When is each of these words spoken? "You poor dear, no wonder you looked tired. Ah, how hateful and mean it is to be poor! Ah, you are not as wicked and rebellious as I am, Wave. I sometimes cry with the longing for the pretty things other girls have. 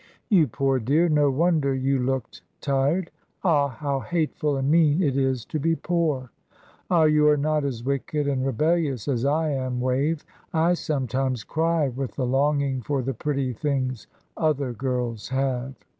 "You 0.29 0.47
poor 0.47 0.79
dear, 0.79 1.07
no 1.09 1.29
wonder 1.29 1.75
you 1.75 1.99
looked 1.99 2.41
tired. 2.59 3.11
Ah, 3.43 3.67
how 3.67 3.99
hateful 3.99 4.57
and 4.57 4.71
mean 4.71 5.03
it 5.03 5.15
is 5.15 5.45
to 5.45 5.59
be 5.59 5.75
poor! 5.75 6.31
Ah, 6.89 7.03
you 7.03 7.27
are 7.27 7.37
not 7.37 7.63
as 7.63 7.83
wicked 7.83 8.27
and 8.27 8.43
rebellious 8.43 9.07
as 9.07 9.25
I 9.25 9.51
am, 9.51 9.79
Wave. 9.79 10.25
I 10.55 10.73
sometimes 10.73 11.43
cry 11.43 11.89
with 11.89 12.15
the 12.15 12.25
longing 12.25 12.81
for 12.81 13.03
the 13.03 13.13
pretty 13.13 13.53
things 13.53 14.07
other 14.35 14.73
girls 14.73 15.29
have. 15.29 15.75